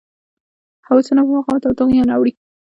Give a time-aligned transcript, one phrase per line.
[0.87, 2.33] هوسونه په بغاوت او طغیان اوړي.